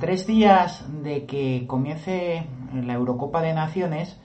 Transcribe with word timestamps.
Tres 0.00 0.26
días 0.26 0.84
de 1.02 1.26
que 1.26 1.66
comience 1.66 2.46
la 2.72 2.94
Eurocopa 2.94 3.42
de 3.42 3.52
Naciones, 3.52 4.18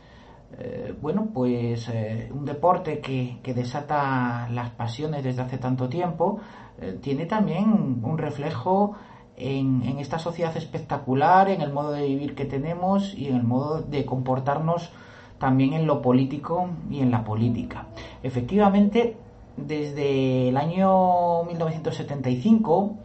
eh, 0.58 0.96
bueno, 1.02 1.30
pues 1.34 1.88
eh, 1.90 2.30
un 2.34 2.46
deporte 2.46 3.00
que, 3.00 3.40
desata 3.54 4.48
las 4.50 4.72
pasiones 4.72 5.24
desde 5.24 5.42
hace 5.42 5.58
tanto 5.58 5.88
tiempo, 5.90 6.40
eh, 6.82 6.98
tiene 7.02 7.26
también 7.26 8.00
un 8.04 8.18
reflejo 8.18 8.96
en, 9.38 9.84
en, 9.84 10.00
esta 10.00 10.18
sociedad 10.20 10.56
espectacular, 10.58 11.50
en 11.50 11.62
el 11.62 11.72
modo 11.72 11.92
de 11.92 12.06
vivir 12.08 12.36
que 12.36 12.46
tenemos 12.46 13.14
y 13.14 13.28
en 13.28 13.36
el 13.36 13.44
modo 13.44 13.82
de 13.82 14.06
comportarnos 14.06 14.92
también 15.38 15.74
en 15.74 15.88
lo 15.88 16.02
político 16.02 16.70
y 16.90 17.00
en 17.00 17.12
la 17.12 17.24
política. 17.24 17.88
Efectivamente, 18.24 19.16
desde 19.56 20.50
el 20.50 20.58
año 20.58 21.44
1975, 21.46 22.96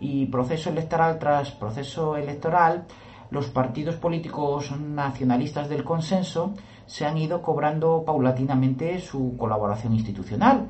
y 0.00 0.26
proceso 0.26 0.70
electoral 0.70 1.18
tras 1.18 1.50
proceso 1.52 2.16
electoral, 2.16 2.84
los 3.30 3.48
partidos 3.48 3.96
políticos 3.96 4.72
nacionalistas 4.78 5.68
del 5.68 5.84
consenso 5.84 6.54
se 6.86 7.06
han 7.06 7.16
ido 7.18 7.42
cobrando 7.42 8.04
paulatinamente 8.04 9.00
su 9.00 9.36
colaboración 9.36 9.94
institucional. 9.94 10.68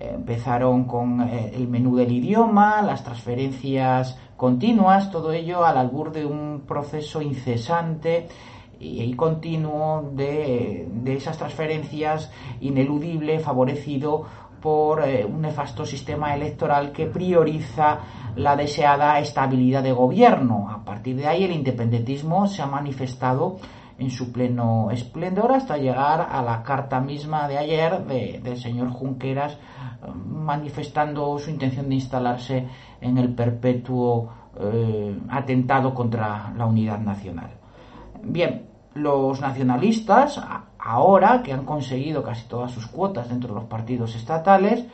Empezaron 0.00 0.84
con 0.84 1.20
eh, 1.20 1.52
el 1.54 1.68
menú 1.68 1.96
del 1.96 2.10
idioma, 2.10 2.82
las 2.82 3.04
transferencias 3.04 4.18
continuas, 4.36 5.12
todo 5.12 5.32
ello 5.32 5.64
al 5.64 5.78
albur 5.78 6.10
de 6.10 6.26
un 6.26 6.64
proceso 6.66 7.22
incesante 7.22 8.26
y 8.80 9.14
continuo 9.14 10.10
de, 10.12 10.88
de 10.90 11.14
esas 11.14 11.38
transferencias 11.38 12.32
ineludible 12.60 13.38
favorecido 13.38 14.24
por 14.62 15.06
eh, 15.06 15.24
un 15.24 15.42
nefasto 15.42 15.84
sistema 15.84 16.34
electoral 16.34 16.92
que 16.92 17.06
prioriza 17.06 17.98
la 18.36 18.56
deseada 18.56 19.18
estabilidad 19.18 19.82
de 19.82 19.92
gobierno. 19.92 20.70
A 20.70 20.84
partir 20.84 21.16
de 21.16 21.26
ahí 21.26 21.44
el 21.44 21.52
independentismo 21.52 22.46
se 22.46 22.62
ha 22.62 22.66
manifestado 22.66 23.58
en 23.98 24.10
su 24.10 24.32
pleno 24.32 24.90
esplendor 24.90 25.52
hasta 25.52 25.76
llegar 25.76 26.28
a 26.30 26.42
la 26.42 26.62
carta 26.62 27.00
misma 27.00 27.46
de 27.46 27.58
ayer 27.58 28.04
del 28.42 28.56
señor 28.56 28.90
Junqueras 28.90 29.58
manifestando 30.14 31.38
su 31.38 31.50
intención 31.50 31.88
de 31.88 31.94
instalarse 31.96 32.66
en 33.00 33.18
el 33.18 33.34
perpetuo 33.34 34.30
eh, 34.58 35.18
atentado 35.30 35.94
contra 35.94 36.52
la 36.56 36.66
unidad 36.66 36.98
nacional. 36.98 37.50
Bien, 38.22 38.66
los 38.94 39.40
nacionalistas, 39.40 40.40
ahora 40.84 41.42
que 41.42 41.52
han 41.52 41.64
conseguido 41.64 42.22
casi 42.22 42.48
todas 42.48 42.72
sus 42.72 42.86
cuotas 42.86 43.28
dentro 43.28 43.48
de 43.50 43.60
los 43.60 43.68
partidos 43.68 44.16
estatales, 44.16 44.84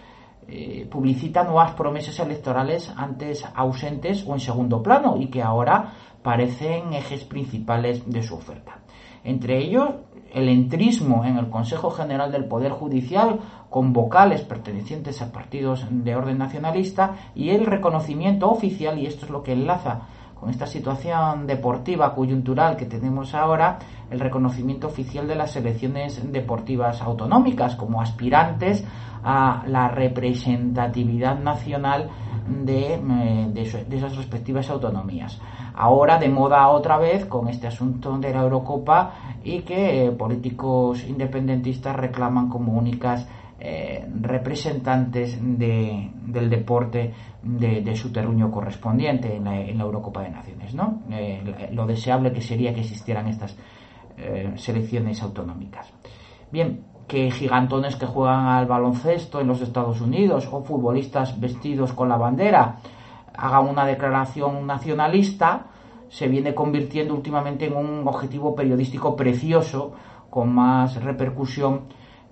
eh, 0.46 0.86
publicitan 0.90 1.46
nuevas 1.46 1.72
promesas 1.72 2.18
electorales 2.20 2.92
antes 2.96 3.44
ausentes 3.54 4.24
o 4.26 4.34
en 4.34 4.40
segundo 4.40 4.82
plano 4.82 5.16
y 5.18 5.26
que 5.26 5.42
ahora 5.42 5.92
parecen 6.22 6.92
ejes 6.92 7.24
principales 7.24 8.02
de 8.10 8.22
su 8.22 8.34
oferta. 8.34 8.78
Entre 9.24 9.58
ellos, 9.58 9.90
el 10.32 10.48
entrismo 10.48 11.24
en 11.24 11.38
el 11.38 11.48
Consejo 11.48 11.90
General 11.90 12.30
del 12.30 12.44
Poder 12.44 12.72
Judicial 12.72 13.40
con 13.70 13.92
vocales 13.92 14.42
pertenecientes 14.42 15.22
a 15.22 15.32
partidos 15.32 15.86
de 15.90 16.14
orden 16.14 16.38
nacionalista 16.38 17.14
y 17.34 17.50
el 17.50 17.66
reconocimiento 17.66 18.50
oficial, 18.50 18.98
y 18.98 19.06
esto 19.06 19.24
es 19.24 19.30
lo 19.30 19.42
que 19.42 19.52
enlaza 19.52 20.02
con 20.38 20.50
esta 20.50 20.66
situación 20.66 21.46
deportiva 21.46 22.14
coyuntural 22.14 22.76
que 22.76 22.86
tenemos 22.86 23.34
ahora, 23.34 23.78
el 24.10 24.20
reconocimiento 24.20 24.86
oficial 24.86 25.26
de 25.26 25.34
las 25.34 25.52
selecciones 25.52 26.32
deportivas 26.32 27.02
autonómicas 27.02 27.76
como 27.76 28.00
aspirantes 28.00 28.84
a 29.24 29.64
la 29.66 29.88
representatividad 29.88 31.38
nacional 31.40 32.08
de, 32.48 32.94
eh, 32.94 33.84
esas 33.90 34.16
respectivas 34.16 34.70
autonomías. 34.70 35.40
Ahora 35.74 36.18
de 36.18 36.28
moda 36.28 36.68
otra 36.68 36.98
vez 36.98 37.26
con 37.26 37.48
este 37.48 37.66
asunto 37.66 38.16
de 38.18 38.32
la 38.32 38.42
Eurocopa 38.42 39.12
y 39.44 39.60
que 39.60 40.06
eh, 40.06 40.10
políticos 40.12 41.04
independentistas 41.04 41.94
reclaman 41.94 42.48
como 42.48 42.72
únicas 42.72 43.26
eh, 43.60 44.06
representantes 44.20 45.36
de, 45.40 46.12
del 46.14 46.48
deporte 46.48 47.12
de, 47.42 47.96
su 47.96 48.12
terruño 48.12 48.52
correspondiente 48.52 49.34
en 49.34 49.44
la, 49.44 49.84
Eurocopa 49.84 50.22
de 50.22 50.30
Naciones. 50.30 50.74
¿no? 50.74 51.02
Eh, 51.10 51.70
lo 51.72 51.84
deseable 51.84 52.32
que 52.32 52.40
sería 52.40 52.72
que 52.72 52.80
existieran 52.80 53.26
estas 53.26 53.56
eh, 54.16 54.52
selecciones 54.56 55.22
autonómicas. 55.22 55.92
Bien, 56.52 56.84
que 57.08 57.30
gigantones 57.32 57.96
que 57.96 58.06
juegan 58.06 58.46
al 58.46 58.66
baloncesto 58.66 59.40
en 59.40 59.48
los 59.48 59.60
Estados 59.60 60.00
Unidos 60.00 60.48
o 60.52 60.62
futbolistas 60.62 61.40
vestidos 61.40 61.92
con 61.92 62.08
la 62.08 62.16
bandera 62.16 62.76
hagan 63.34 63.68
una 63.68 63.86
declaración 63.86 64.66
nacionalista, 64.66 65.66
se 66.08 66.28
viene 66.28 66.54
convirtiendo 66.54 67.14
últimamente 67.14 67.66
en 67.66 67.76
un 67.76 68.06
objetivo 68.06 68.54
periodístico 68.54 69.16
precioso 69.16 69.94
con 70.30 70.54
más 70.54 71.02
repercusión 71.02 71.86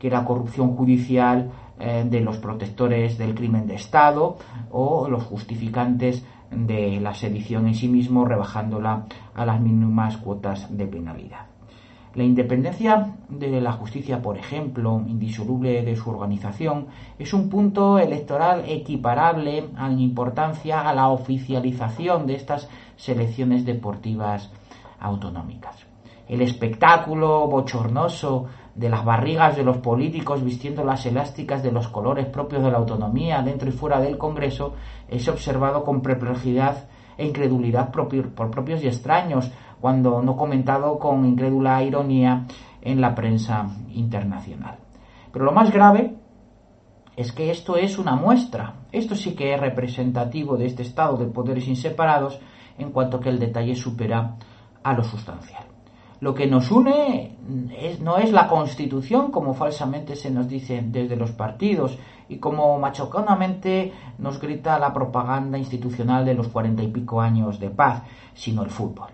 que 0.07 0.11
la 0.11 0.25
corrupción 0.25 0.77
judicial 0.77 1.51
eh, 1.81 2.05
de 2.09 2.21
los 2.21 2.39
protectores 2.39 3.19
del 3.19 3.35
crimen 3.35 3.67
de 3.67 3.75
Estado 3.75 4.37
o 4.71 5.09
los 5.09 5.25
justificantes 5.25 6.25
de 6.49 7.01
la 7.01 7.13
sedición 7.13 7.67
en 7.67 7.75
sí 7.75 7.89
mismo, 7.89 8.25
rebajándola 8.25 9.07
a 9.35 9.45
las 9.45 9.61
mínimas 9.61 10.17
cuotas 10.19 10.69
de 10.71 10.87
penalidad. 10.87 11.47
La 12.15 12.23
independencia 12.23 13.17
de 13.29 13.61
la 13.61 13.73
justicia, 13.73 14.23
por 14.23 14.39
ejemplo, 14.39 15.03
indisoluble 15.09 15.83
de 15.83 15.97
su 15.97 16.09
organización, 16.09 16.87
es 17.19 17.35
un 17.35 17.51
punto 17.51 17.99
electoral 17.99 18.63
equiparable 18.69 19.65
en 19.77 19.99
importancia 19.99 20.89
a 20.89 20.95
la 20.95 21.09
oficialización 21.09 22.29
de 22.29 22.37
estas 22.37 22.69
selecciones 22.95 23.65
deportivas 23.65 24.53
autonómicas. 25.01 25.85
El 26.29 26.43
espectáculo 26.43 27.47
bochornoso 27.49 28.47
de 28.77 28.91
las 28.91 29.05
barrigas 29.05 29.57
de 29.57 29.65
los 29.65 29.79
políticos 29.79 30.45
vistiendo 30.45 30.85
las 30.85 31.07
elásticas 31.07 31.63
de 31.63 31.73
los 31.73 31.89
colores 31.89 32.27
propios 32.27 32.63
de 32.63 32.71
la 32.71 32.77
autonomía 32.77 33.43
dentro 33.43 33.69
y 33.69 33.73
fuera 33.73 34.01
del 34.01 34.19
Congreso 34.19 34.75
es 35.09 35.27
observado 35.29 35.83
con 35.83 36.03
perplejidad 36.03 36.87
e 37.17 37.27
incredulidad 37.27 37.91
por 37.91 38.51
propios 38.51 38.85
y 38.85 38.89
extraños, 38.89 39.51
cuando 39.81 40.23
no 40.23 40.37
comentado 40.37 40.99
con 40.99 41.25
incrédula 41.25 41.83
ironía 41.83 42.47
en 42.83 43.01
la 43.01 43.15
prensa 43.15 43.67
internacional. 43.89 44.77
Pero 45.33 45.47
lo 45.47 45.53
más 45.53 45.73
grave 45.73 46.15
es 47.17 47.33
que 47.33 47.51
esto 47.51 47.77
es 47.77 47.99
una 47.99 48.15
muestra, 48.15 48.75
esto 48.93 49.15
sí 49.15 49.35
que 49.35 49.55
es 49.55 49.61
representativo 49.61 50.59
de 50.59 50.67
este 50.67 50.83
estado 50.83 51.17
de 51.17 51.27
poderes 51.27 51.67
inseparados 51.67 52.39
en 52.77 52.91
cuanto 52.91 53.21
que 53.21 53.31
el 53.31 53.39
detalle 53.39 53.75
supera 53.75 54.37
a 54.83 54.93
lo 54.93 55.03
sustancial. 55.03 55.76
Lo 56.21 56.35
que 56.35 56.47
nos 56.47 56.71
une 56.71 57.37
no 58.01 58.17
es 58.17 58.33
la 58.33 58.49
constitución, 58.49 59.31
como 59.31 59.53
falsamente 59.53 60.17
se 60.17 60.31
nos 60.31 60.49
dice 60.49 60.83
desde 60.87 61.17
los 61.17 61.33
partidos 61.33 61.99
y 62.29 62.39
como 62.39 62.79
machoconamente 62.79 63.93
nos 64.19 64.41
grita 64.41 64.79
la 64.79 64.95
propaganda 64.95 65.59
institucional 65.59 66.25
de 66.25 66.35
los 66.35 66.49
cuarenta 66.49 66.83
y 66.83 66.89
pico 66.89 67.21
años 67.21 67.61
de 67.61 67.71
paz, 67.71 68.03
sino 68.35 68.63
el 68.63 68.71
fútbol. 68.71 69.11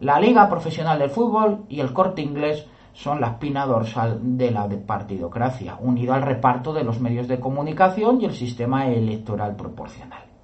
La 0.00 0.18
Liga 0.18 0.48
Profesional 0.48 0.98
del 0.98 1.10
Fútbol 1.10 1.64
y 1.68 1.80
el 1.80 1.92
corte 1.92 2.22
inglés 2.22 2.66
son 2.92 3.20
la 3.20 3.28
espina 3.28 3.66
dorsal 3.66 4.38
de 4.38 4.50
la 4.50 4.66
partidocracia, 4.86 5.76
unido 5.78 6.14
al 6.14 6.22
reparto 6.22 6.72
de 6.72 6.84
los 6.84 7.00
medios 7.00 7.28
de 7.28 7.38
comunicación 7.38 8.20
y 8.20 8.24
el 8.24 8.32
sistema 8.32 8.86
electoral 8.88 9.56
proporcional 9.56 10.35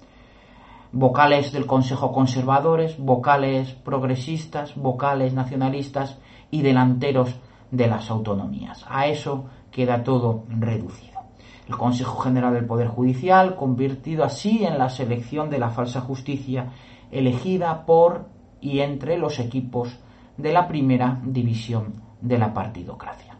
vocales 0.93 1.51
del 1.51 1.65
Consejo 1.65 2.11
conservadores, 2.11 2.97
vocales 2.99 3.71
progresistas, 3.73 4.75
vocales 4.75 5.33
nacionalistas 5.33 6.19
y 6.51 6.61
delanteros 6.61 7.35
de 7.71 7.87
las 7.87 8.11
autonomías. 8.11 8.85
A 8.87 9.07
eso 9.07 9.45
queda 9.71 10.03
todo 10.03 10.43
reducido. 10.47 11.19
El 11.67 11.77
Consejo 11.77 12.19
General 12.19 12.53
del 12.53 12.67
Poder 12.67 12.87
Judicial, 12.87 13.55
convertido 13.55 14.23
así 14.23 14.63
en 14.63 14.77
la 14.77 14.89
selección 14.89 15.49
de 15.49 15.57
la 15.57 15.71
falsa 15.71 15.99
justicia, 15.99 16.71
elegida 17.11 17.85
por 17.85 18.27
y 18.61 18.81
entre 18.81 19.17
los 19.17 19.39
equipos 19.39 19.99
de 20.37 20.53
la 20.53 20.67
primera 20.67 21.19
división 21.23 21.93
de 22.21 22.37
la 22.37 22.53
partidocracia. 22.53 23.32